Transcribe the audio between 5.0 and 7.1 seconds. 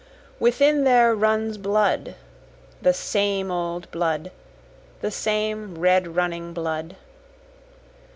the same red running blood!